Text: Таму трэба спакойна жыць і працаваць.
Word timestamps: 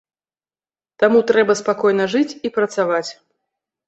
Таму 1.03 1.19
трэба 1.31 1.55
спакойна 1.59 2.07
жыць 2.13 2.37
і 2.49 2.51
працаваць. 2.57 3.09